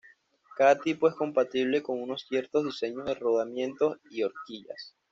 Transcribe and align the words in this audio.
Cada 0.57 0.79
tipo 0.79 1.07
es 1.07 1.13
compatible 1.13 1.83
con 1.83 2.01
unos 2.01 2.25
ciertos 2.27 2.65
diseños 2.65 3.05
de 3.05 3.13
rodamientos 3.13 3.99
y 4.09 4.23
horquillas. 4.23 4.95